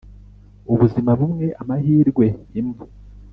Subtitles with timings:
[0.71, 2.25] ubuzima bumwe, amahirwe
[2.59, 2.85] imwe.